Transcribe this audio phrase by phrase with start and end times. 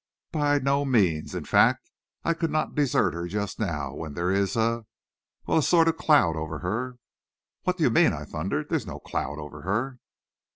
[0.31, 1.35] "By no means.
[1.35, 1.91] In fact,
[2.23, 4.87] I could not desert her just now, when there is a
[5.45, 6.97] well, a sort of a cloud over her."
[7.65, 8.69] "What do you mean?" I thundered.
[8.69, 9.99] "There is no cloud over her."